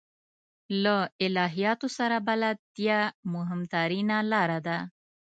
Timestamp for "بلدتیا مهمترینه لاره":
2.29-4.59